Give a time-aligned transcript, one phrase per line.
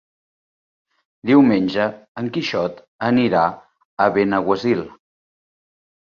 [1.31, 1.83] Diumenge
[2.21, 3.43] en Quixot anirà
[4.05, 4.81] a Benaguasil.